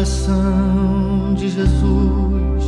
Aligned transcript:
coração 0.00 1.34
de 1.36 1.50
Jesus 1.50 2.64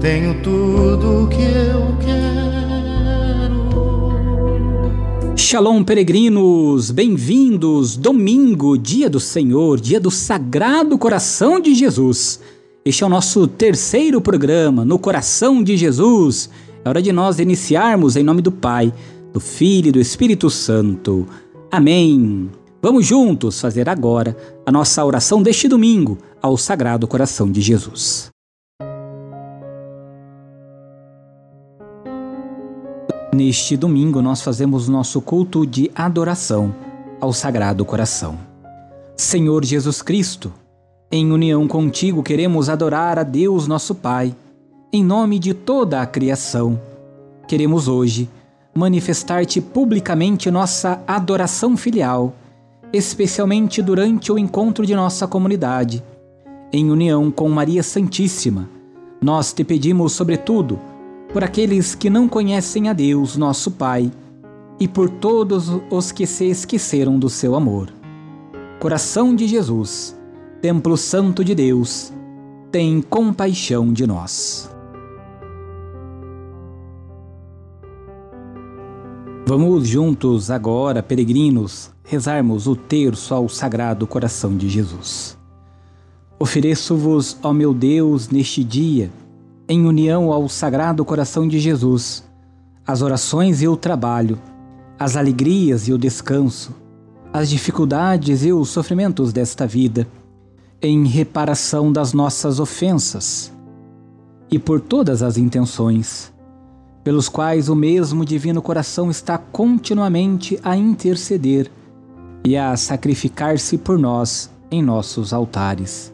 tenho 0.00 0.42
tudo 0.42 1.22
o 1.22 1.28
que 1.28 1.36
eu 1.40 1.96
quero. 2.04 2.40
Shalom, 5.36 5.84
peregrinos! 5.84 6.90
Bem-vindos! 6.90 7.96
Domingo, 7.96 8.76
dia 8.76 9.08
do 9.08 9.20
Senhor, 9.20 9.78
dia 9.78 10.00
do 10.00 10.10
Sagrado 10.10 10.98
Coração 10.98 11.60
de 11.60 11.76
Jesus. 11.76 12.40
Este 12.84 13.04
é 13.04 13.06
o 13.06 13.10
nosso 13.10 13.46
terceiro 13.46 14.20
programa, 14.20 14.84
No 14.84 14.98
Coração 14.98 15.62
de 15.62 15.76
Jesus. 15.76 16.50
É 16.84 16.88
hora 16.88 17.00
de 17.00 17.12
nós 17.12 17.38
iniciarmos 17.38 18.16
em 18.16 18.24
nome 18.24 18.42
do 18.42 18.50
Pai, 18.50 18.92
do 19.32 19.38
Filho 19.38 19.90
e 19.90 19.92
do 19.92 20.00
Espírito 20.00 20.50
Santo. 20.50 21.24
Amém. 21.70 22.50
Vamos 22.82 23.04
juntos 23.04 23.60
fazer 23.60 23.90
agora 23.90 24.34
a 24.64 24.72
nossa 24.72 25.04
oração 25.04 25.42
deste 25.42 25.68
domingo 25.68 26.16
ao 26.40 26.56
Sagrado 26.56 27.06
Coração 27.06 27.50
de 27.50 27.60
Jesus. 27.60 28.30
Neste 33.34 33.76
domingo, 33.76 34.22
nós 34.22 34.40
fazemos 34.40 34.88
nosso 34.88 35.20
culto 35.20 35.66
de 35.66 35.90
adoração 35.94 36.74
ao 37.20 37.34
Sagrado 37.34 37.84
Coração. 37.84 38.38
Senhor 39.14 39.62
Jesus 39.62 40.00
Cristo, 40.00 40.50
em 41.12 41.30
união 41.30 41.68
contigo, 41.68 42.22
queremos 42.22 42.70
adorar 42.70 43.18
a 43.18 43.22
Deus, 43.22 43.68
nosso 43.68 43.94
Pai, 43.94 44.34
em 44.90 45.04
nome 45.04 45.38
de 45.38 45.52
toda 45.52 46.00
a 46.00 46.06
criação. 46.06 46.80
Queremos 47.46 47.88
hoje 47.88 48.26
manifestar-te 48.74 49.60
publicamente 49.60 50.50
nossa 50.50 51.02
adoração 51.06 51.76
filial, 51.76 52.34
especialmente 52.92 53.80
durante 53.82 54.32
o 54.32 54.38
encontro 54.38 54.84
de 54.84 54.94
nossa 54.94 55.26
comunidade. 55.26 56.02
Em 56.72 56.90
união 56.90 57.30
com 57.30 57.48
Maria 57.48 57.82
Santíssima, 57.82 58.68
nós 59.20 59.52
te 59.52 59.64
pedimos, 59.64 60.12
sobretudo, 60.12 60.78
por 61.32 61.44
aqueles 61.44 61.94
que 61.94 62.08
não 62.08 62.28
conhecem 62.28 62.88
a 62.88 62.92
Deus, 62.92 63.36
nosso 63.36 63.70
Pai, 63.72 64.10
e 64.78 64.88
por 64.88 65.10
todos 65.10 65.70
os 65.90 66.10
que 66.10 66.26
se 66.26 66.46
esqueceram 66.46 67.18
do 67.18 67.28
seu 67.28 67.54
amor. 67.54 67.92
Coração 68.80 69.34
de 69.34 69.46
Jesus, 69.46 70.16
Templo 70.62 70.96
Santo 70.96 71.44
de 71.44 71.54
Deus, 71.54 72.12
tem 72.72 73.02
compaixão 73.02 73.92
de 73.92 74.06
nós. 74.06 74.69
Vamos 79.50 79.88
juntos 79.88 80.48
agora, 80.48 81.02
peregrinos, 81.02 81.90
rezarmos 82.04 82.68
o 82.68 82.76
terço 82.76 83.34
ao 83.34 83.48
Sagrado 83.48 84.06
Coração 84.06 84.56
de 84.56 84.68
Jesus. 84.68 85.36
Ofereço-vos, 86.38 87.36
ó 87.42 87.52
meu 87.52 87.74
Deus, 87.74 88.28
neste 88.28 88.62
dia, 88.62 89.10
em 89.68 89.84
união 89.86 90.30
ao 90.30 90.48
Sagrado 90.48 91.04
Coração 91.04 91.48
de 91.48 91.58
Jesus, 91.58 92.22
as 92.86 93.02
orações 93.02 93.60
e 93.60 93.66
o 93.66 93.76
trabalho, 93.76 94.38
as 94.96 95.16
alegrias 95.16 95.88
e 95.88 95.92
o 95.92 95.98
descanso, 95.98 96.72
as 97.32 97.50
dificuldades 97.50 98.44
e 98.44 98.52
os 98.52 98.68
sofrimentos 98.68 99.32
desta 99.32 99.66
vida, 99.66 100.06
em 100.80 101.04
reparação 101.08 101.92
das 101.92 102.12
nossas 102.12 102.60
ofensas, 102.60 103.52
e 104.48 104.60
por 104.60 104.80
todas 104.80 105.24
as 105.24 105.36
intenções, 105.36 106.32
pelos 107.02 107.28
quais 107.28 107.68
o 107.68 107.74
mesmo 107.74 108.24
Divino 108.24 108.60
Coração 108.60 109.10
está 109.10 109.38
continuamente 109.38 110.58
a 110.62 110.76
interceder 110.76 111.70
e 112.44 112.56
a 112.56 112.76
sacrificar-se 112.76 113.78
por 113.78 113.98
nós 113.98 114.50
em 114.70 114.82
nossos 114.82 115.32
altares 115.32 116.12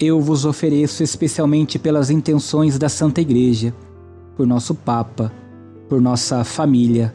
eu 0.00 0.18
vos 0.18 0.46
ofereço 0.46 1.02
especialmente 1.02 1.78
pelas 1.78 2.08
intenções 2.08 2.78
da 2.78 2.88
Santa 2.88 3.20
Igreja, 3.20 3.74
por 4.34 4.46
nosso 4.46 4.74
Papa, 4.74 5.30
por 5.90 6.00
nossa 6.00 6.42
família, 6.42 7.12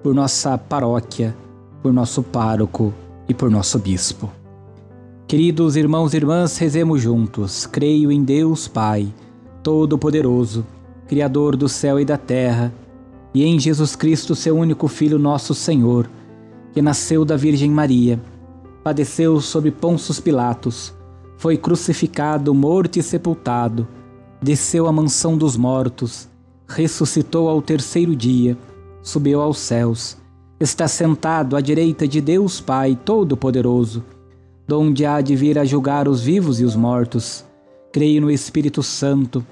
por 0.00 0.14
nossa 0.14 0.56
paróquia, 0.56 1.36
por 1.82 1.92
nosso 1.92 2.22
pároco 2.22 2.94
e 3.28 3.34
por 3.34 3.50
nosso 3.50 3.80
bispo. 3.80 4.30
Queridos 5.26 5.74
irmãos 5.74 6.14
e 6.14 6.18
irmãs, 6.18 6.56
rezemos 6.56 7.02
juntos. 7.02 7.66
Creio 7.66 8.12
em 8.12 8.22
Deus 8.22 8.68
Pai, 8.68 9.12
Todo-Poderoso, 9.60 10.64
Criador 11.10 11.56
do 11.56 11.68
céu 11.68 11.98
e 11.98 12.04
da 12.04 12.16
terra, 12.16 12.72
e 13.34 13.42
em 13.42 13.58
Jesus 13.58 13.96
Cristo, 13.96 14.36
seu 14.36 14.56
único 14.56 14.86
Filho, 14.86 15.18
nosso 15.18 15.56
Senhor, 15.56 16.08
que 16.72 16.80
nasceu 16.80 17.24
da 17.24 17.36
Virgem 17.36 17.68
Maria, 17.68 18.20
padeceu 18.84 19.40
sob 19.40 19.72
Ponços 19.72 20.20
Pilatos 20.20 20.94
foi 21.36 21.56
crucificado, 21.56 22.54
morto 22.54 23.00
e 23.00 23.02
sepultado, 23.02 23.88
desceu 24.40 24.86
à 24.86 24.92
mansão 24.92 25.36
dos 25.36 25.56
mortos, 25.56 26.28
ressuscitou 26.68 27.48
ao 27.48 27.60
terceiro 27.60 28.14
dia, 28.14 28.56
subiu 29.02 29.40
aos 29.40 29.58
céus, 29.58 30.16
está 30.60 30.86
sentado 30.86 31.56
à 31.56 31.60
direita 31.60 32.06
de 32.06 32.20
Deus 32.20 32.60
Pai 32.60 32.96
Todo-Poderoso, 33.04 34.04
donde 34.68 35.04
há 35.04 35.20
de 35.20 35.34
vir 35.34 35.58
a 35.58 35.64
julgar 35.64 36.06
os 36.06 36.22
vivos 36.22 36.60
e 36.60 36.64
os 36.64 36.76
mortos. 36.76 37.44
Creio 37.90 38.20
no 38.20 38.30
Espírito 38.30 38.80
Santo, 38.80 39.44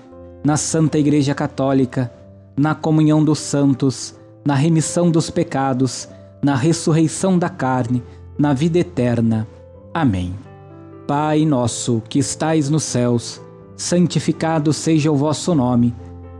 na 0.44 0.56
Santa 0.56 0.98
Igreja 0.98 1.34
Católica, 1.34 2.12
na 2.56 2.74
comunhão 2.74 3.22
dos 3.22 3.38
santos, 3.38 4.14
na 4.44 4.54
remissão 4.54 5.10
dos 5.10 5.30
pecados, 5.30 6.08
na 6.42 6.54
ressurreição 6.54 7.38
da 7.38 7.48
carne, 7.48 8.02
na 8.38 8.52
vida 8.52 8.78
eterna. 8.78 9.46
Amém. 9.92 10.34
Pai 11.06 11.44
nosso 11.44 12.02
que 12.08 12.18
estais 12.18 12.68
nos 12.68 12.84
céus, 12.84 13.40
santificado 13.76 14.72
seja 14.72 15.10
o 15.10 15.16
vosso 15.16 15.54
nome. 15.54 15.94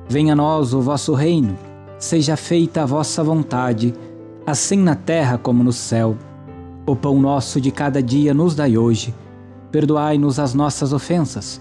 Venha 0.09 0.33
a 0.33 0.37
nós 0.37 0.73
o 0.73 0.81
vosso 0.81 1.15
reino. 1.15 1.57
Seja 1.99 2.37
feita 2.37 2.83
a 2.83 2.87
vossa 2.87 3.25
vontade, 3.25 3.93
assim 4.47 4.79
na 4.79 4.95
terra 4.95 5.37
como 5.37 5.65
no 5.65 5.73
céu. 5.73 6.17
O 6.87 6.95
pão 6.95 7.21
nosso 7.21 7.61
de 7.61 7.71
cada 7.71 8.03
dia 8.03 8.33
nos 8.33 8.55
dai 8.55 8.79
hoje. 8.79 9.15
Perdoai-nos 9.73 10.39
as 10.39 10.55
nossas 10.55 10.93
ofensas, 10.93 11.61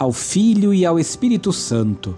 ao 0.00 0.12
Filho 0.12 0.72
e 0.72 0.86
ao 0.86 0.98
Espírito 0.98 1.52
Santo, 1.52 2.16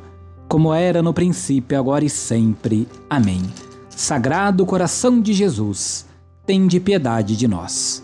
como 0.49 0.73
era 0.73 1.03
no 1.03 1.13
princípio, 1.13 1.77
agora 1.77 2.05
e 2.05 2.09
sempre. 2.09 2.87
Amém. 3.11 3.43
Sagrado 3.91 4.65
coração 4.65 5.21
de 5.21 5.33
Jesus, 5.33 6.07
tende 6.47 6.79
piedade 6.79 7.37
de 7.37 7.49
nós. 7.49 8.01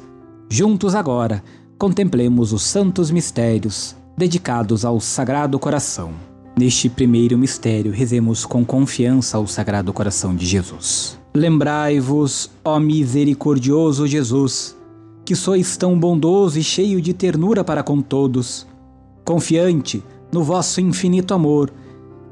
Juntos 0.50 0.96
agora, 0.96 1.44
contemplemos 1.78 2.52
os 2.52 2.62
santos 2.62 3.08
mistérios 3.12 3.94
dedicados 4.16 4.84
ao 4.84 4.98
Sagrado 4.98 5.60
Coração. 5.60 6.10
Neste 6.58 6.88
primeiro 6.88 7.38
mistério, 7.38 7.92
rezemos 7.92 8.44
com 8.44 8.64
confiança 8.64 9.36
ao 9.36 9.46
Sagrado 9.46 9.92
Coração 9.92 10.34
de 10.34 10.44
Jesus. 10.44 11.16
Lembrai-vos, 11.32 12.50
ó 12.64 12.80
misericordioso 12.80 14.08
Jesus, 14.08 14.76
que 15.24 15.36
sois 15.36 15.76
tão 15.76 15.96
bondoso 15.96 16.58
e 16.58 16.64
cheio 16.64 17.00
de 17.00 17.14
ternura 17.14 17.62
para 17.62 17.84
com 17.84 18.02
todos. 18.02 18.66
Confiante 19.28 20.02
no 20.32 20.42
vosso 20.42 20.80
infinito 20.80 21.34
amor, 21.34 21.70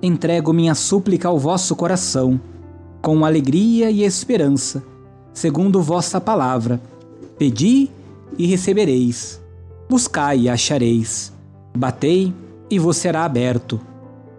entrego 0.03 0.51
minha 0.51 0.75
súplica 0.75 1.29
ao 1.29 1.39
vosso 1.39 1.77
coração, 1.77 2.41
com 3.03 3.23
alegria 3.23 3.91
e 3.91 4.03
esperança, 4.03 4.83
segundo 5.31 5.83
vossa 5.83 6.19
palavra. 6.23 6.81
Pedi 7.37 7.91
e 8.39 8.47
recebereis. 8.47 9.39
Buscai 9.91 10.39
e 10.39 10.49
achareis. 10.49 11.35
Batei 11.77 12.33
e 12.71 12.79
vos 12.79 12.97
será 12.97 13.27
aberto. 13.27 13.79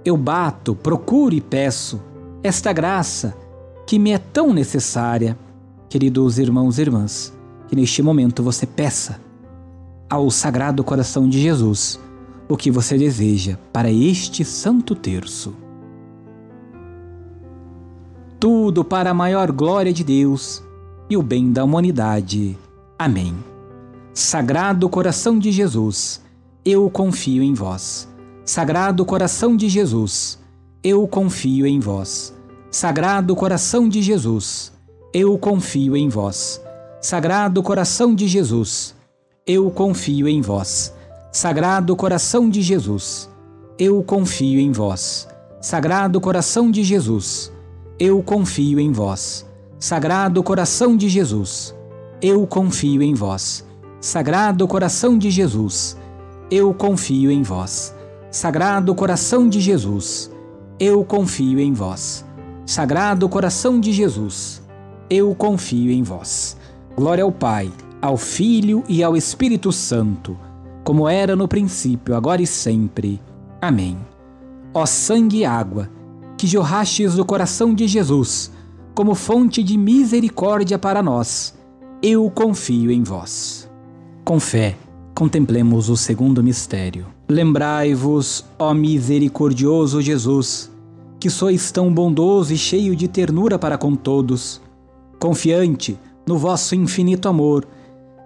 Eu 0.04 0.18
bato, 0.18 0.74
procuro 0.74 1.36
e 1.36 1.42
peço 1.42 2.02
esta 2.42 2.74
graça 2.74 3.38
que 3.86 4.00
me 4.00 4.10
é 4.10 4.18
tão 4.18 4.52
necessária. 4.52 5.38
Queridos 5.88 6.40
irmãos 6.40 6.80
e 6.80 6.82
irmãs, 6.82 7.32
que 7.68 7.76
neste 7.76 8.02
momento 8.02 8.42
você 8.42 8.66
peça 8.66 9.22
ao 10.10 10.32
Sagrado 10.32 10.84
Coração 10.84 11.30
de 11.30 11.40
Jesus 11.40 12.00
o 12.50 12.56
que 12.56 12.72
você 12.72 12.98
deseja 12.98 13.58
para 13.74 13.92
este 13.92 14.46
Santo 14.46 14.96
Terço. 14.96 15.56
Tudo 18.40 18.84
para 18.84 19.12
a 19.12 19.14
maior 19.14 19.52
glória 19.52 19.92
de 19.92 20.04
Deus 20.04 20.64
e 21.10 21.18
o 21.18 21.24
bem 21.24 21.52
da 21.52 21.64
humanidade. 21.64 22.58
Amém. 22.98 23.36
Sagrado 24.14 24.88
Coração 24.90 25.38
de 25.38 25.52
Jesus, 25.52 26.22
eu 26.64 26.90
confio 26.90 27.44
em 27.44 27.54
vós. 27.54 28.08
Sagrado 28.46 29.06
Coração 29.06 29.56
de 29.56 29.68
Jesus, 29.68 30.40
eu 30.84 31.08
confio 31.08 31.68
em 31.68 31.80
vós. 31.80 32.34
Sagrado 32.72 33.36
Coração 33.36 33.90
de 33.90 34.02
Jesus, 34.02 34.72
eu 35.14 35.38
confio 35.38 35.98
em 35.98 36.10
vós. 36.10 36.62
Sagrado 37.02 37.62
Coração 37.62 38.16
de 38.16 38.28
Jesus, 38.28 38.96
eu 39.46 39.70
confio 39.70 40.28
em 40.28 40.42
vós. 40.42 40.97
Sagrado 41.40 41.96
Coração 41.96 42.50
de 42.50 42.64
Jesus, 42.64 43.30
eu 43.78 44.02
confio 44.02 44.60
em 44.60 44.72
vós. 44.72 45.28
Sagrado 45.62 46.20
Coração 46.20 46.72
de 46.72 46.84
Jesus, 46.84 47.54
eu 48.00 48.24
confio 48.24 48.80
em 48.80 48.92
vós. 48.92 49.46
Sagrado 49.78 50.42
Coração 50.42 50.98
de 50.98 51.08
Jesus, 51.08 51.76
eu 52.24 52.48
confio 52.48 53.04
em 53.04 53.14
vós. 53.14 53.64
Sagrado 54.02 54.68
Coração 54.68 55.16
de 55.16 55.30
Jesus, 55.30 55.96
eu 56.50 56.74
confio 56.74 57.30
em 57.30 57.44
vós. 57.44 57.96
Sagrado 58.32 58.96
Coração 58.96 59.48
de 59.48 59.62
Jesus, 59.62 60.32
eu 60.80 61.06
confio 61.06 61.60
em 61.60 61.72
vós. 61.72 62.26
Sagrado 62.66 63.30
Coração 63.30 63.80
de 63.80 63.92
Jesus, 63.92 64.64
eu 65.08 65.36
confio 65.36 65.92
em 65.92 66.02
vós. 66.02 66.58
Glória 66.96 67.24
ao 67.24 67.32
Pai, 67.32 67.72
ao 68.02 68.18
Filho 68.18 68.84
e 68.88 69.04
ao 69.04 69.16
Espírito 69.16 69.72
Santo, 69.72 70.36
como 70.88 71.10
era 71.10 71.36
no 71.36 71.50
princípio, 71.50 72.16
agora 72.16 72.42
e 72.42 72.48
sempre. 72.48 73.20
Amém. 73.62 73.98
Ó 74.74 74.86
sangue 74.86 75.40
e 75.40 75.46
água, 75.46 75.90
que 76.38 76.48
jorrastes 76.48 77.16
do 77.16 77.26
coração 77.26 77.74
de 77.74 77.86
Jesus, 77.90 78.54
como 78.96 79.14
fonte 79.14 79.62
de 79.62 79.78
misericórdia 79.78 80.80
para 80.80 81.04
nós, 81.04 81.54
eu 82.02 82.32
confio 82.32 82.90
em 82.90 83.04
vós. 83.04 83.70
Com 84.24 84.40
fé, 84.40 84.78
contemplemos 85.14 85.90
o 85.90 85.98
segundo 85.98 86.42
mistério. 86.42 87.08
Lembrai-vos, 87.28 88.46
ó 88.58 88.74
misericordioso 88.74 90.02
Jesus, 90.02 90.72
que 91.20 91.30
sois 91.30 91.70
tão 91.70 91.94
bondoso 91.94 92.54
e 92.54 92.58
cheio 92.58 92.96
de 92.96 93.10
ternura 93.10 93.60
para 93.60 93.78
com 93.78 93.94
todos. 93.94 94.62
Confiante 95.20 96.00
no 96.26 96.38
vosso 96.38 96.76
infinito 96.76 97.28
amor, 97.28 97.68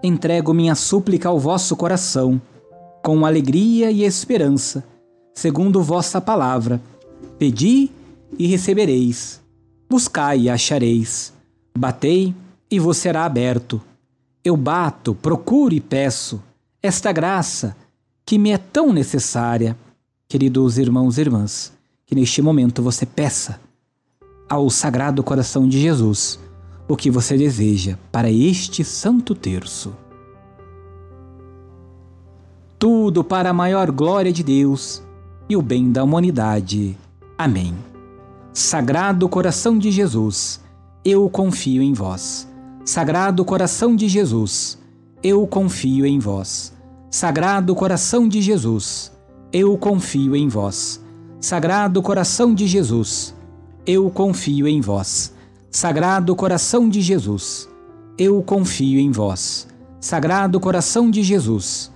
entrego 0.03 0.53
minha 0.53 0.75
súplica 0.75 1.27
ao 1.27 1.39
vosso 1.39 1.75
coração, 1.75 2.39
com 3.03 3.25
alegria 3.25 3.91
e 3.91 4.03
esperança, 4.03 4.83
segundo 5.33 5.81
vossa 5.81 6.21
palavra. 6.21 6.81
Pedi 7.37 7.89
e 8.37 8.47
recebereis, 8.47 9.41
buscai 9.89 10.41
e 10.41 10.49
achareis, 10.49 11.33
batei 11.77 12.33
e 12.69 12.79
vos 12.79 12.97
será 12.97 13.25
aberto. 13.25 13.81
Eu 14.43 14.55
bato, 14.55 15.13
procuro 15.13 15.73
e 15.73 15.79
peço 15.79 16.41
esta 16.81 17.11
graça 17.11 17.75
que 18.25 18.37
me 18.37 18.51
é 18.51 18.57
tão 18.57 18.93
necessária. 18.93 19.77
Queridos 20.27 20.77
irmãos 20.77 21.17
e 21.17 21.21
irmãs, 21.21 21.73
que 22.05 22.15
neste 22.15 22.41
momento 22.41 22.81
você 22.81 23.05
peça 23.05 23.59
ao 24.49 24.69
Sagrado 24.69 25.23
Coração 25.23 25.67
de 25.67 25.79
Jesus 25.79 26.39
o 26.87 26.95
que 26.95 27.09
você 27.09 27.37
deseja 27.37 27.97
para 28.11 28.29
este 28.31 28.83
Santo 28.83 29.33
Terço. 29.33 29.95
Tudo 32.81 33.23
para 33.23 33.51
a 33.51 33.53
maior 33.53 33.91
glória 33.91 34.33
de 34.33 34.41
Deus 34.41 35.03
e 35.47 35.55
o 35.55 35.61
bem 35.61 35.91
da 35.91 36.03
humanidade. 36.03 36.97
Amém. 37.37 37.75
Sagrado 38.51 39.29
Coração 39.29 39.77
de 39.77 39.91
Jesus, 39.91 40.59
eu 41.05 41.29
confio 41.29 41.83
em 41.83 41.93
vós. 41.93 42.51
Sagrado 42.83 43.45
Coração 43.45 43.95
de 43.95 44.09
Jesus, 44.09 44.79
eu 45.21 45.45
confio 45.45 46.07
em 46.07 46.17
vós. 46.17 46.73
Sagrado 47.11 47.75
Coração 47.75 48.27
de 48.27 48.41
Jesus, 48.41 49.11
eu 49.53 49.77
confio 49.77 50.35
em 50.35 50.47
vós. 50.47 50.99
Sagrado 51.39 52.01
Coração 52.01 52.55
de 52.55 52.65
Jesus, 52.65 53.35
eu 53.85 54.09
confio 54.09 54.67
em 54.67 54.81
vós. 54.81 55.35
Sagrado 55.69 56.35
Coração 56.35 56.89
de 56.89 56.99
Jesus, 56.99 57.69
eu 58.17 58.41
confio 58.41 58.99
em 58.99 59.11
vós. 59.11 59.67
Sagrado 59.99 60.59
Coração 60.59 61.11
de 61.11 61.21
Jesus, 61.21 61.91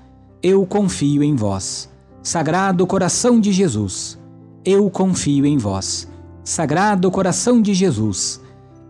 eu 0.47 0.63
confio 0.63 1.23
em 1.23 1.35
vós. 1.35 1.89
Sagrado 2.21 2.85
Coração 2.85 3.41
de 3.41 3.51
Jesus, 3.51 4.15
eu 4.63 4.91
confio 4.91 5.43
em 5.43 5.57
vós. 5.57 6.07
Sagrado 6.43 7.09
Coração 7.09 7.59
de 7.59 7.73
Jesus, 7.73 8.39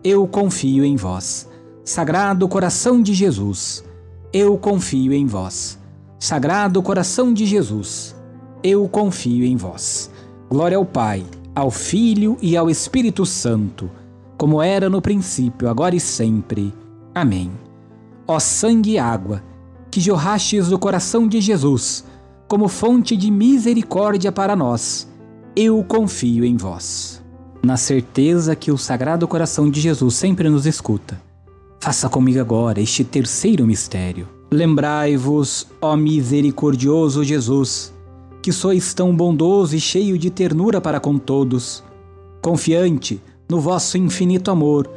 eu 0.04 0.28
confio 0.28 0.84
em 0.84 0.98
vós. 0.98 1.50
Sagrado 1.82 2.46
Coração 2.50 3.02
de 3.02 3.14
Jesus, 3.14 3.86
eu 4.34 4.58
confio 4.58 5.14
em 5.14 5.26
vós. 5.26 5.80
Sagrado 6.20 6.84
Coração 6.84 7.34
de 7.34 7.46
Jesus, 7.46 8.14
eu 8.62 8.86
confio 8.90 9.46
em 9.46 9.56
vós. 9.56 10.12
Glória 10.50 10.76
ao 10.76 10.86
Pai, 10.86 11.26
ao 11.56 11.72
Filho 11.72 12.38
e 12.42 12.58
ao 12.58 12.70
Espírito 12.70 13.26
Santo, 13.26 13.90
como 14.38 14.62
era 14.62 14.90
no 14.90 15.02
princípio, 15.02 15.70
agora 15.70 15.96
e 15.96 16.02
sempre. 16.02 16.74
Amém. 17.14 17.50
Ó 18.28 18.40
sangue 18.42 18.92
e 18.92 19.00
água, 19.00 19.42
que 19.96 20.02
jorrastes 20.02 20.68
do 20.68 20.78
coração 20.78 21.26
de 21.26 21.40
Jesus, 21.40 22.04
como 22.50 22.68
fonte 22.68 23.16
de 23.16 23.32
misericórdia 23.32 24.30
para 24.30 24.54
nós, 24.54 25.08
eu 25.56 25.82
confio 25.86 26.44
em 26.44 26.58
vós. 26.58 27.24
Na 27.64 27.78
certeza 27.78 28.58
que 28.58 28.74
o 28.74 28.78
Sagrado 28.78 29.26
Coração 29.26 29.70
de 29.70 29.80
Jesus 29.80 30.16
sempre 30.16 30.50
nos 30.50 30.66
escuta 30.66 31.18
Faça 31.80 32.10
comigo 32.10 32.42
agora 32.42 32.82
este 32.82 33.06
terceiro 33.06 33.66
mistério. 33.66 34.28
Lembrai-vos, 34.52 35.66
ó 35.82 35.96
misericordioso 35.96 37.24
Jesus, 37.24 37.94
que 38.44 38.52
sois 38.52 38.94
tão 38.94 39.16
bondoso 39.16 39.78
e 39.78 39.80
cheio 39.80 40.18
de 40.18 40.30
ternura 40.30 40.82
para 40.82 41.00
com 41.00 41.18
todos. 41.18 41.82
Confiante 42.42 43.22
no 43.50 43.62
vosso 43.62 43.98
infinito 43.98 44.52
amor, 44.52 44.92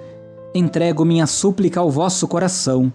entrego 0.53 1.05
minha 1.05 1.29
súplica 1.29 1.79
ao 1.79 1.89
vosso 1.89 2.27
coração, 2.27 2.93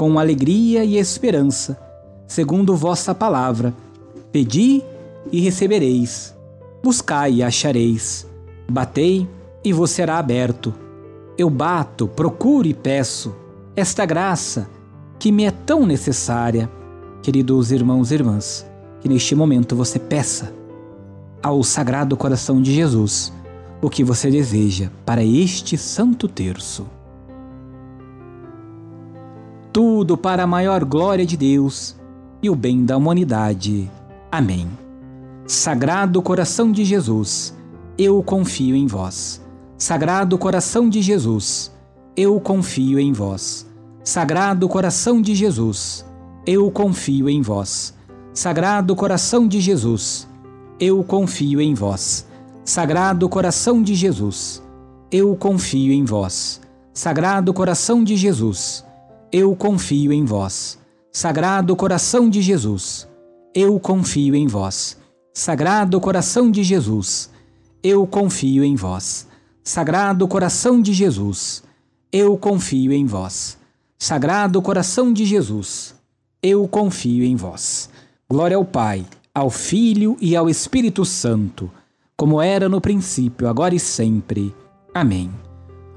com 0.00 0.18
alegria 0.18 0.82
e 0.82 0.96
esperança, 0.96 1.78
segundo 2.26 2.74
vossa 2.74 3.14
palavra. 3.14 3.74
Pedi 4.32 4.82
e 5.30 5.40
recebereis, 5.40 6.34
buscai 6.82 7.34
e 7.34 7.42
achareis, 7.42 8.26
batei 8.66 9.28
e 9.62 9.74
vos 9.74 9.90
será 9.90 10.16
aberto 10.16 10.72
eu 11.40 11.48
bato, 11.48 12.06
procuro 12.06 12.68
e 12.68 12.74
peço 12.74 13.34
esta 13.74 14.04
graça 14.04 14.68
que 15.18 15.32
me 15.32 15.44
é 15.44 15.50
tão 15.50 15.86
necessária. 15.86 16.70
Queridos 17.22 17.72
irmãos 17.72 18.10
e 18.10 18.14
irmãs, 18.14 18.66
que 19.00 19.08
neste 19.08 19.34
momento 19.34 19.74
você 19.74 19.98
peça 19.98 20.52
ao 21.42 21.62
Sagrado 21.62 22.14
Coração 22.14 22.60
de 22.60 22.74
Jesus 22.74 23.32
o 23.80 23.88
que 23.88 24.04
você 24.04 24.30
deseja 24.30 24.90
para 25.06 25.24
este 25.24 25.78
Santo 25.78 26.28
Terço. 26.28 26.86
Tudo 30.00 30.16
para 30.16 30.44
a 30.44 30.46
maior 30.46 30.82
glória 30.82 31.26
de 31.26 31.36
Deus 31.36 31.94
e 32.42 32.48
o 32.48 32.56
bem 32.56 32.86
da 32.86 32.96
humanidade. 32.96 33.90
Amém. 34.32 34.66
Sagrado 35.46 36.22
Coração 36.22 36.72
de 36.72 36.86
Jesus, 36.86 37.54
eu 37.98 38.22
confio 38.22 38.74
em 38.74 38.86
vós. 38.86 39.42
Sagrado 39.76 40.38
Coração 40.38 40.88
de 40.88 41.02
Jesus, 41.02 41.70
eu 42.16 42.40
confio 42.40 42.98
em 42.98 43.12
vós. 43.12 43.66
Sagrado 44.02 44.66
Coração 44.70 45.20
de 45.20 45.34
Jesus, 45.34 46.06
eu 46.46 46.70
confio 46.70 47.28
em 47.28 47.42
vós. 47.42 47.94
Sagrado 48.32 48.96
Coração 48.96 49.46
de 49.46 49.60
Jesus, 49.60 50.26
eu 50.80 51.04
confio 51.04 51.60
em 51.60 51.74
vós. 51.74 52.26
Sagrado 52.64 53.28
Coração 53.28 53.82
de 53.82 53.94
Jesus, 53.94 54.62
eu 55.12 55.36
confio 55.36 55.92
em 55.92 56.06
vós. 56.06 56.58
Sagrado 56.94 57.52
Coração 57.52 58.02
de 58.02 58.16
Jesus, 58.16 58.82
eu 59.32 59.54
confio 59.54 60.12
em 60.12 60.24
vós. 60.24 60.78
Sagrado 61.12 61.74
Coração 61.76 62.28
de 62.28 62.42
Jesus, 62.42 63.08
eu 63.54 63.78
confio 63.78 64.34
em 64.34 64.46
vós. 64.46 64.96
Sagrado 65.32 66.00
Coração 66.00 66.50
de 66.50 66.62
Jesus, 66.62 67.30
eu 67.82 68.06
confio 68.06 68.64
em 68.64 68.74
vós. 68.74 69.26
Sagrado 69.62 70.26
Coração 70.26 70.80
de 70.80 70.92
Jesus, 70.92 71.62
eu 72.12 72.36
confio 72.36 72.92
em 72.92 73.06
vós. 73.06 73.56
Sagrado 73.98 74.60
Coração 74.60 75.12
de 75.12 75.24
Jesus, 75.24 75.94
eu 76.42 76.66
confio 76.66 77.24
em 77.24 77.36
vós. 77.36 77.88
Glória 78.28 78.56
ao 78.56 78.64
Pai, 78.64 79.06
ao 79.34 79.50
Filho 79.50 80.16
e 80.20 80.34
ao 80.34 80.48
Espírito 80.48 81.04
Santo, 81.04 81.70
como 82.16 82.40
era 82.40 82.68
no 82.68 82.80
princípio, 82.80 83.48
agora 83.48 83.74
e 83.74 83.80
sempre. 83.80 84.54
Amém. 84.92 85.30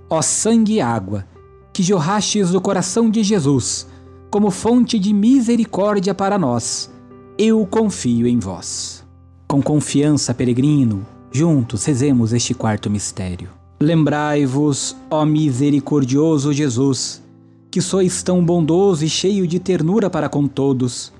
Ó 0.09 0.21
sangue 0.21 0.75
e 0.75 0.81
água, 0.81 1.25
que 1.73 1.81
jorrastes 1.81 2.51
do 2.51 2.61
coração 2.61 3.09
de 3.09 3.23
Jesus, 3.23 3.87
como 4.29 4.51
fonte 4.51 4.99
de 4.99 5.11
misericórdia 5.11 6.13
para 6.13 6.37
nós, 6.37 6.91
eu 7.37 7.65
confio 7.65 8.27
em 8.27 8.37
vós. 8.37 9.03
Com 9.47 9.61
confiança, 9.61 10.33
peregrino, 10.33 11.05
juntos 11.31 11.83
rezemos 11.83 12.31
este 12.31 12.53
quarto 12.53 12.91
mistério. 12.91 13.49
Lembrai-vos, 13.81 14.95
ó 15.09 15.25
misericordioso 15.25 16.53
Jesus, 16.53 17.23
que 17.71 17.81
sois 17.81 18.21
tão 18.21 18.45
bondoso 18.45 19.03
e 19.03 19.09
cheio 19.09 19.47
de 19.47 19.59
ternura 19.59 20.09
para 20.09 20.29
com 20.29 20.47
todos. 20.47 21.11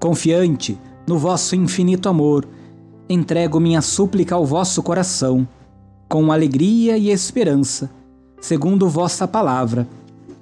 Confiante 0.00 0.76
no 1.06 1.16
vosso 1.16 1.54
infinito 1.54 2.08
amor, 2.08 2.46
entrego 3.08 3.60
minha 3.60 3.80
súplica 3.80 4.34
ao 4.34 4.44
vosso 4.44 4.82
coração, 4.82 5.46
com 6.08 6.30
alegria 6.30 6.98
e 6.98 7.08
esperança, 7.08 7.90
segundo 8.42 8.88
vossa 8.88 9.26
palavra. 9.26 9.88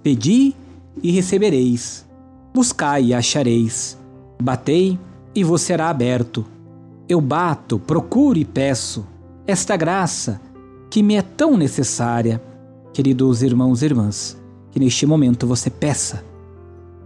Pedi 0.02 0.56
e 1.02 1.12
recebereis, 1.12 2.06
buscai 2.52 3.04
e 3.04 3.14
achareis, 3.14 3.96
batei 4.42 4.98
e 5.34 5.44
vos 5.44 5.60
será 5.60 5.90
aberto. 5.90 6.44
Eu 7.08 7.20
bato, 7.20 7.78
procuro 7.78 8.38
e 8.38 8.44
peço 8.44 9.06
esta 9.46 9.76
graça 9.76 10.40
que 10.88 11.02
me 11.02 11.14
é 11.14 11.22
tão 11.22 11.56
necessária. 11.56 12.42
Queridos 12.92 13.42
irmãos 13.42 13.82
e 13.82 13.84
irmãs, 13.84 14.36
que 14.72 14.80
neste 14.80 15.06
momento 15.06 15.46
você 15.46 15.70
peça 15.70 16.24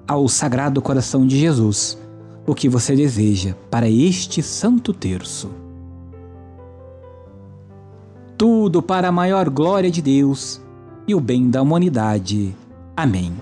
ao 0.07 0.29
Sagrado 0.29 0.81
Coração 0.81 1.27
de 1.27 1.39
Jesus 1.39 1.99
o 2.47 2.55
que 2.55 2.69
você 2.69 2.95
deseja 2.95 3.55
para 3.71 3.91
este 3.91 4.43
Santo 4.43 4.93
Terço. 4.93 5.51
Tudo 8.39 8.83
para 8.83 9.09
a 9.09 9.13
maior 9.13 9.49
glória 9.51 9.91
de 9.91 10.01
Deus 10.01 10.64
e 11.07 11.15
o 11.15 11.21
bem 11.21 11.51
da 11.51 11.63
humanidade. 11.63 12.55
Amém. 12.97 13.33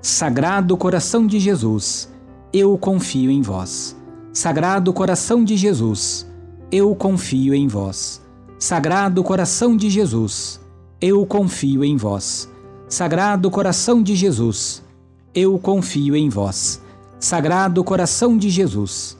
Sagrado 0.00 0.76
Coração 0.76 1.26
de 1.26 1.40
Jesus, 1.40 2.12
eu 2.52 2.76
confio 2.78 3.30
em 3.30 3.42
vós. 3.42 3.96
Sagrado 4.32 4.92
Coração 4.92 5.42
de 5.42 5.56
Jesus, 5.56 6.26
eu 6.70 6.94
confio 6.94 7.54
em 7.54 7.66
vós. 7.66 8.22
Sagrado 8.58 9.24
Coração 9.24 9.76
de 9.76 9.90
Jesus, 9.90 10.60
eu 11.00 11.26
confio 11.26 11.84
em 11.84 11.96
vós. 11.96 12.48
Sagrado 12.88 13.50
Coração 13.50 14.02
de 14.02 14.14
Jesus, 14.14 14.82
eu 15.34 15.58
confio 15.58 16.14
em 16.14 16.28
vós. 16.28 16.80
Sagrado 17.18 17.82
Coração 17.82 18.38
de 18.38 18.50
Jesus, 18.50 19.16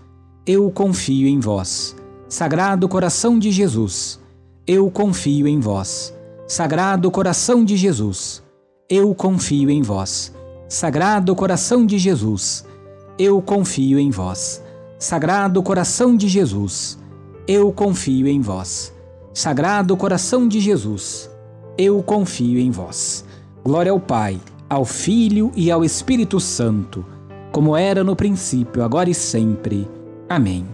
eu 0.47 0.71
confio 0.71 1.27
em 1.27 1.41
vós. 1.41 1.97
Sagrado 2.29 2.89
Coração 2.89 3.39
de 3.39 3.51
Jesus, 3.51 4.21
eu 4.67 4.91
confio 4.91 5.49
em 5.49 5.59
vós. 5.59 6.14
Sagrado 6.47 7.11
Coração 7.11 7.65
de 7.65 7.75
Jesus, 7.75 8.43
eu 8.91 9.15
confio 9.15 9.71
em 9.71 9.81
vós. 9.81 10.31
Sagrado 10.69 11.35
Coração 11.35 11.87
de 11.87 11.97
Jesus, 11.97 12.67
eu 13.19 13.41
confio 13.41 13.99
em 13.99 14.11
vós. 14.11 14.63
Sagrado 14.99 15.63
Coração 15.63 16.15
de 16.15 16.29
Jesus, 16.29 16.99
eu 17.49 17.73
confio 17.73 18.29
em 18.29 18.43
vós. 18.43 18.93
Sagrado 19.33 19.97
Coração 19.97 20.47
de 20.47 20.61
Jesus, 20.61 21.31
eu 21.79 22.03
confio 22.03 22.59
em 22.59 22.71
vós. 22.71 23.25
Glória 23.65 23.91
ao 23.91 23.99
Pai, 23.99 24.39
ao 24.69 24.85
Filho 24.85 25.51
e 25.57 25.71
ao 25.71 25.83
Espírito 25.83 26.39
Santo, 26.39 27.07
como 27.53 27.75
era 27.75 28.05
no 28.05 28.15
princípio, 28.15 28.85
agora 28.85 29.09
e 29.09 29.15
sempre. 29.15 29.89
Amém. 30.29 30.67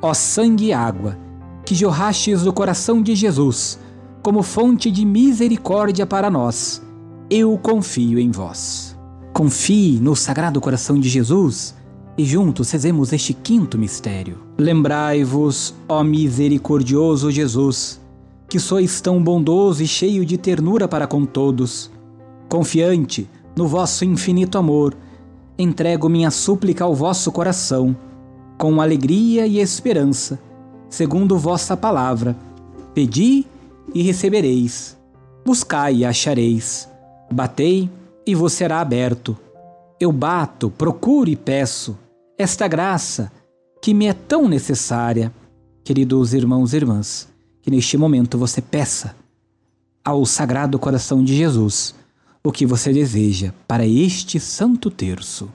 Ó 0.00 0.14
sangue 0.14 0.68
e 0.68 0.72
água, 0.72 1.18
que 1.62 1.74
jorrastes 1.74 2.40
do 2.40 2.54
coração 2.54 3.02
de 3.02 3.14
Jesus, 3.14 3.78
como 4.24 4.42
fonte 4.42 4.90
de 4.90 5.04
misericórdia 5.04 6.06
para 6.06 6.30
nós, 6.30 6.82
eu 7.28 7.58
confio 7.58 8.18
em 8.18 8.30
vós. 8.30 8.98
Confie 9.34 10.00
no 10.00 10.16
Sagrado 10.16 10.62
Coração 10.62 10.98
de 10.98 11.10
Jesus 11.10 11.74
e 12.16 12.24
juntos 12.24 12.70
rezemos 12.70 13.12
este 13.12 13.34
quinto 13.34 13.76
mistério. 13.76 14.38
Lembrai-vos, 14.56 15.74
ó 15.86 16.02
misericordioso 16.02 17.30
Jesus, 17.30 18.00
que 18.48 18.58
sois 18.58 18.98
tão 19.02 19.22
bondoso 19.22 19.82
e 19.82 19.86
cheio 19.86 20.24
de 20.24 20.38
ternura 20.38 20.88
para 20.88 21.06
com 21.06 21.26
todos 21.26 21.92
Confiante 22.48 23.28
no 23.54 23.68
vosso 23.68 24.06
infinito 24.06 24.56
amor, 24.56 24.96
entrego 25.58 26.08
minha 26.08 26.30
súplica 26.30 26.84
ao 26.84 26.94
vosso 26.94 27.30
coração, 27.30 27.94
com 28.56 28.80
alegria 28.80 29.46
e 29.46 29.58
esperança, 29.58 30.40
segundo 30.88 31.36
vossa 31.36 31.76
palavra. 31.76 32.34
Pedi 32.94 33.44
e 33.92 34.02
recebereis, 34.02 34.96
buscai 35.44 35.96
e 35.96 36.04
achareis, 36.04 36.88
batei 37.30 37.90
e 38.26 38.34
vos 38.34 38.52
será 38.52 38.80
aberto. 38.80 39.36
Eu 40.00 40.12
bato, 40.12 40.70
procuro 40.70 41.28
e 41.30 41.36
peço 41.36 41.98
esta 42.38 42.66
graça 42.66 43.30
que 43.82 43.94
me 43.94 44.06
é 44.06 44.12
tão 44.12 44.48
necessária. 44.48 45.32
Queridos 45.84 46.32
irmãos 46.32 46.72
e 46.72 46.76
irmãs, 46.76 47.28
que 47.60 47.70
neste 47.70 47.96
momento 47.98 48.38
você 48.38 48.62
peça 48.62 49.14
ao 50.04 50.24
Sagrado 50.24 50.78
Coração 50.78 51.22
de 51.22 51.36
Jesus 51.36 51.94
o 52.42 52.52
que 52.52 52.66
você 52.66 52.92
deseja 52.92 53.52
para 53.66 53.86
este 53.86 54.38
Santo 54.38 54.90
Terço. 54.90 55.50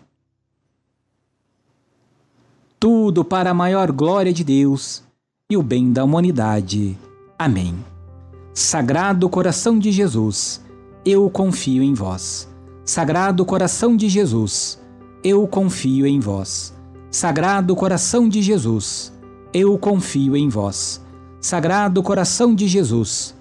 Tudo 2.79 3.23
para 3.23 3.51
a 3.51 3.53
maior 3.53 3.91
glória 3.91 4.33
de 4.33 4.43
Deus 4.43 5.03
e 5.49 5.57
o 5.57 5.61
bem 5.61 5.91
da 5.91 6.03
humanidade. 6.03 6.97
Amém. 7.37 7.75
Sagrado 8.61 9.29
Coração 9.29 9.79
de 9.79 9.89
Jesus, 9.89 10.61
eu 11.05 11.29
confio 11.29 11.81
em 11.81 11.93
vós. 11.93 12.45
Sagrado 12.83 13.45
Coração 13.45 13.95
de 13.95 14.09
Jesus, 14.09 14.77
eu 15.23 15.47
confio 15.47 16.05
em 16.05 16.19
vós. 16.19 16.73
Sagrado 17.09 17.73
Coração 17.73 18.27
de 18.27 18.41
Jesus, 18.41 19.13
eu 19.53 19.77
confio 19.77 20.35
em 20.35 20.49
vós. 20.49 21.01
Sagrado 21.39 22.03
Coração 22.03 22.53
de 22.53 22.67
Jesus, 22.67 23.33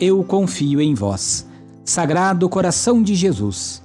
eu 0.00 0.24
confio 0.24 0.80
em 0.80 0.94
vós. 0.94 1.46
Sagrado 1.84 2.48
Coração 2.48 3.02
de 3.02 3.14
Jesus, 3.14 3.82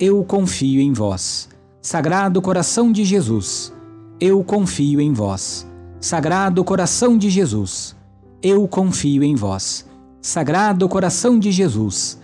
eu 0.00 0.24
confio 0.24 0.80
em 0.80 0.94
vós. 0.94 1.50
Sagrado 1.82 2.40
Coração 2.40 2.90
de 2.90 3.04
Jesus, 3.04 3.74
eu 4.18 4.42
confio 4.42 5.02
em 5.02 5.12
vós. 5.12 5.66
Sagrado 6.00 6.64
Coração 6.64 7.18
de 7.18 7.28
Jesus, 7.28 7.94
eu 8.42 8.66
confio 8.66 9.22
em 9.22 9.34
vós. 9.34 9.89
Sagrado 10.22 10.88
Coração 10.88 11.38
de 11.38 11.50
Jesus, 11.50 12.20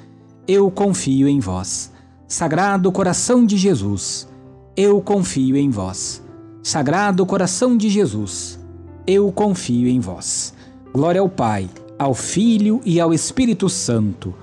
eu 0.46 0.70
confio 0.70 1.28
em 1.28 1.40
vós. 1.40 1.92
Sagrado 2.28 2.90
Coração 2.92 3.44
de 3.44 3.56
Jesus, 3.56 4.28
eu 4.76 5.00
confio 5.00 5.56
em 5.56 5.70
vós. 5.70 6.22
Sagrado 6.62 7.24
Coração 7.24 7.76
de 7.76 7.88
Jesus, 7.88 8.58
eu 9.06 9.30
confio 9.32 9.88
em 9.88 10.00
vós. 10.00 10.54
Glória 10.92 11.20
ao 11.20 11.28
Pai, 11.28 11.68
ao 11.98 12.14
Filho 12.14 12.80
e 12.84 13.00
ao 13.00 13.12
Espírito 13.14 13.68
Santo 13.68 14.34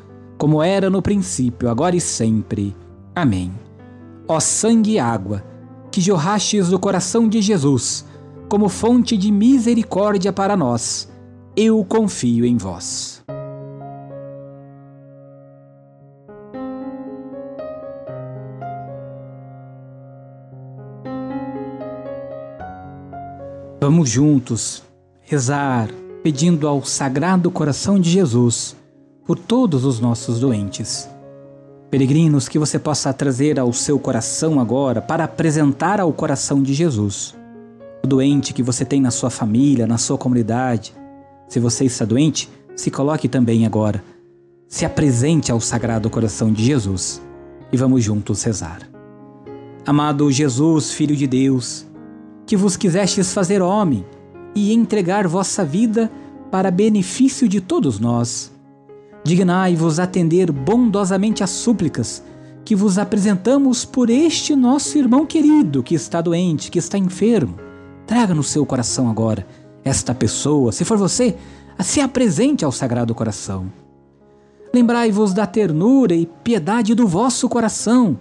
como 0.43 0.61
era 0.61 0.89
no 0.89 1.01
princípio, 1.01 1.69
agora 1.69 1.95
e 1.95 2.01
sempre. 2.01 2.75
Amém. 3.15 3.49
Ó 4.27 4.41
sangue 4.41 4.91
e 4.91 4.99
água, 4.99 5.41
que 5.89 6.01
jorrastes 6.01 6.67
do 6.67 6.77
coração 6.77 7.29
de 7.29 7.41
Jesus, 7.41 8.05
como 8.49 8.67
fonte 8.67 9.15
de 9.15 9.31
misericórdia 9.31 10.33
para 10.33 10.57
nós, 10.57 11.09
eu 11.55 11.81
confio 11.85 12.43
em 12.43 12.57
vós. 12.57 13.22
Vamos 23.85 24.09
juntos 24.09 24.81
rezar, 25.23 25.89
pedindo 26.23 26.69
ao 26.69 26.85
Sagrado 26.85 27.51
Coração 27.51 27.99
de 27.99 28.09
Jesus 28.09 28.77
por 29.25 29.37
todos 29.37 29.83
os 29.83 29.99
nossos 29.99 30.39
doentes. 30.39 31.09
Peregrinos, 31.91 32.47
que 32.47 32.57
você 32.57 32.79
possa 32.79 33.11
trazer 33.11 33.59
ao 33.59 33.73
seu 33.73 33.99
coração 33.99 34.57
agora 34.57 35.01
para 35.01 35.25
apresentar 35.25 35.99
ao 35.99 36.13
coração 36.13 36.63
de 36.63 36.73
Jesus. 36.73 37.35
O 38.05 38.07
doente 38.07 38.53
que 38.53 38.63
você 38.63 38.85
tem 38.85 39.01
na 39.01 39.11
sua 39.11 39.29
família, 39.29 39.85
na 39.85 39.97
sua 39.97 40.17
comunidade. 40.17 40.93
Se 41.49 41.59
você 41.59 41.83
está 41.83 42.05
doente, 42.05 42.49
se 42.77 42.89
coloque 42.89 43.27
também 43.27 43.65
agora. 43.65 44.01
Se 44.65 44.85
apresente 44.85 45.51
ao 45.51 45.59
Sagrado 45.59 46.09
Coração 46.09 46.53
de 46.53 46.63
Jesus 46.63 47.21
e 47.69 47.75
vamos 47.75 48.01
juntos 48.01 48.43
rezar. 48.43 48.79
Amado 49.85 50.31
Jesus, 50.31 50.91
Filho 50.91 51.17
de 51.17 51.27
Deus, 51.27 51.85
que 52.45 52.57
vos 52.57 52.77
quisestes 52.77 53.33
fazer 53.33 53.61
homem 53.61 54.05
e 54.55 54.73
entregar 54.73 55.27
vossa 55.27 55.63
vida 55.63 56.11
para 56.51 56.69
benefício 56.69 57.47
de 57.47 57.59
todos 57.59 57.99
nós 57.99 58.53
dignai-vos 59.23 59.99
atender 59.99 60.51
bondosamente 60.51 61.43
às 61.43 61.49
súplicas 61.49 62.23
que 62.65 62.75
vos 62.75 62.97
apresentamos 62.97 63.85
por 63.85 64.09
este 64.09 64.55
nosso 64.55 64.97
irmão 64.97 65.25
querido 65.25 65.81
que 65.81 65.95
está 65.95 66.21
doente, 66.21 66.69
que 66.69 66.79
está 66.79 66.97
enfermo. 66.97 67.55
traga 68.05 68.33
no 68.33 68.43
seu 68.43 68.65
coração 68.65 69.09
agora 69.09 69.47
esta 69.83 70.13
pessoa. 70.13 70.71
Se 70.71 70.83
for 70.83 70.97
você, 70.97 71.35
se 71.79 72.01
apresente 72.01 72.63
ao 72.63 72.71
Sagrado 72.71 73.15
Coração. 73.15 73.71
Lembrai-vos 74.73 75.33
da 75.33 75.45
ternura 75.45 76.13
e 76.13 76.25
piedade 76.25 76.95
do 76.95 77.07
vosso 77.07 77.47
coração, 77.47 78.17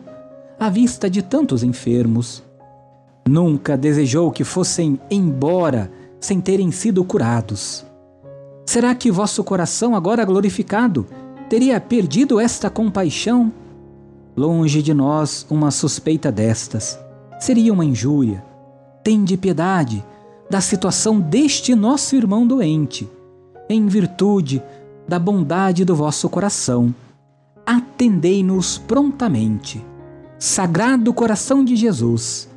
à 0.59 0.69
vista 0.69 1.09
de 1.11 1.23
tantos 1.23 1.63
enfermos. 1.63 2.43
Nunca 3.29 3.77
desejou 3.77 4.31
que 4.31 4.45
fossem 4.45 4.99
embora 5.11 5.91
sem 6.21 6.41
terem 6.41 6.71
sido 6.71 7.05
curados. 7.05 7.85
Será 8.67 8.95
que 8.95 9.11
vosso 9.11 9.43
coração, 9.45 9.95
agora 9.95 10.25
glorificado, 10.25 11.07
teria 11.49 11.81
perdido 11.81 12.41
esta 12.41 12.71
compaixão? 12.71 13.53
Longe 14.37 14.83
de 14.83 14.95
nós 14.95 15.47
uma 15.51 15.71
suspeita 15.71 16.33
destas. 16.33 16.99
Seria 17.39 17.73
uma 17.73 17.85
injúria. 17.85 18.45
Tende 19.05 19.37
piedade 19.37 20.05
da 20.49 20.61
situação 20.61 21.21
deste 21.21 21.75
nosso 21.75 22.15
irmão 22.15 22.47
doente, 22.47 23.09
em 23.69 23.87
virtude 23.87 24.63
da 25.09 25.19
bondade 25.19 25.85
do 25.85 25.95
vosso 25.95 26.29
coração. 26.29 26.95
Atendei-nos 27.67 28.79
prontamente. 28.79 29.85
Sagrado 30.39 31.13
coração 31.13 31.65
de 31.65 31.77
Jesus, 31.77 32.49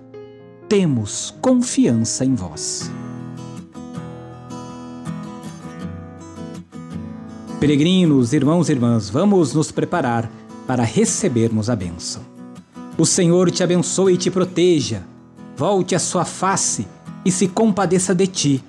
temos 0.68 1.34
confiança 1.42 2.26
em 2.26 2.34
vós. 2.36 2.92
Peregrinos, 7.60 8.34
irmãos 8.34 8.70
e 8.70 8.74
irmãs, 8.74 9.10
vamos 9.10 9.54
nos 9.54 9.72
preparar 9.72 10.30
para 10.68 10.84
recebermos 10.84 11.70
a 11.70 11.76
bênção. 11.76 12.22
O 12.98 13.06
Senhor 13.06 13.50
te 13.52 13.64
abençoe 13.64 14.14
e 14.14 14.18
te 14.18 14.32
proteja. 14.32 15.04
Volte 15.56 15.96
a 15.96 16.00
sua 16.00 16.26
face 16.26 16.88
e 17.24 17.32
se 17.32 17.48
compadeça 17.48 18.14
de 18.14 18.28
ti. 18.28 18.64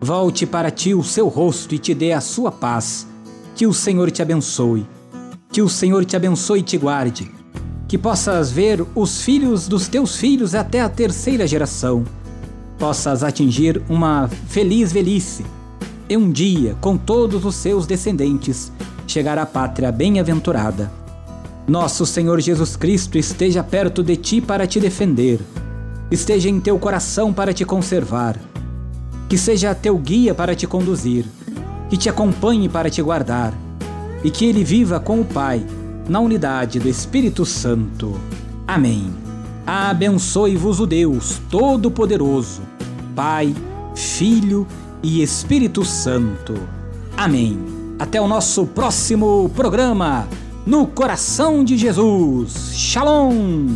Volte 0.00 0.46
para 0.46 0.70
ti 0.70 0.94
o 0.94 1.02
seu 1.02 1.28
rosto 1.28 1.74
e 1.74 1.78
te 1.78 1.94
dê 1.94 2.12
a 2.12 2.20
sua 2.20 2.50
paz. 2.50 3.06
Que 3.54 3.66
o 3.66 3.74
Senhor 3.74 4.10
te 4.10 4.22
abençoe. 4.22 4.86
Que 5.52 5.60
o 5.60 5.68
Senhor 5.68 6.04
te 6.04 6.16
abençoe 6.16 6.60
e 6.60 6.62
te 6.62 6.78
guarde. 6.78 7.39
Que 7.90 7.98
possas 7.98 8.52
ver 8.52 8.86
os 8.94 9.20
filhos 9.20 9.66
dos 9.66 9.88
teus 9.88 10.16
filhos 10.16 10.54
até 10.54 10.80
a 10.80 10.88
terceira 10.88 11.44
geração. 11.44 12.04
Possas 12.78 13.24
atingir 13.24 13.82
uma 13.88 14.30
feliz 14.48 14.92
velhice. 14.92 15.44
E 16.08 16.16
um 16.16 16.30
dia, 16.30 16.76
com 16.80 16.96
todos 16.96 17.44
os 17.44 17.56
seus 17.56 17.88
descendentes, 17.88 18.70
chegar 19.08 19.38
à 19.38 19.44
pátria 19.44 19.90
bem-aventurada. 19.90 20.88
Nosso 21.66 22.06
Senhor 22.06 22.40
Jesus 22.40 22.76
Cristo 22.76 23.18
esteja 23.18 23.64
perto 23.64 24.04
de 24.04 24.14
ti 24.14 24.40
para 24.40 24.68
te 24.68 24.78
defender 24.78 25.40
esteja 26.10 26.48
em 26.48 26.60
teu 26.60 26.78
coração 26.78 27.32
para 27.32 27.52
te 27.52 27.64
conservar, 27.64 28.36
que 29.28 29.38
seja 29.38 29.74
teu 29.74 29.96
guia 29.96 30.34
para 30.34 30.54
te 30.54 30.66
conduzir, 30.66 31.24
que 31.88 31.96
te 31.96 32.08
acompanhe 32.08 32.68
para 32.68 32.90
te 32.90 33.00
guardar, 33.00 33.54
e 34.24 34.30
que 34.30 34.44
ele 34.44 34.64
viva 34.64 34.98
com 34.98 35.20
o 35.20 35.24
Pai, 35.24 35.64
na 36.10 36.18
unidade 36.18 36.80
do 36.80 36.88
Espírito 36.88 37.46
Santo. 37.46 38.20
Amém. 38.66 39.12
Abençoe-vos 39.64 40.80
o 40.80 40.86
Deus 40.86 41.40
Todo-Poderoso, 41.48 42.62
Pai, 43.14 43.54
Filho 43.94 44.66
e 45.04 45.22
Espírito 45.22 45.84
Santo. 45.84 46.54
Amém. 47.16 47.60
Até 47.96 48.20
o 48.20 48.26
nosso 48.26 48.66
próximo 48.66 49.52
programa, 49.54 50.26
no 50.66 50.84
coração 50.84 51.62
de 51.62 51.78
Jesus. 51.78 52.72
Shalom! 52.74 53.68